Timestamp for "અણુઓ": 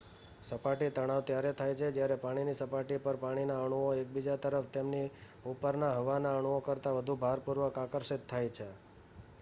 3.63-3.91, 6.37-6.59